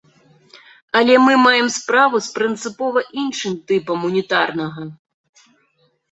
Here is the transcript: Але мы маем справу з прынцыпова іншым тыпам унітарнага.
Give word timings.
Але 0.99 1.15
мы 1.25 1.33
маем 1.41 1.67
справу 1.79 2.21
з 2.27 2.31
прынцыпова 2.37 3.03
іншым 3.23 3.53
тыпам 3.73 3.99
унітарнага. 4.09 4.87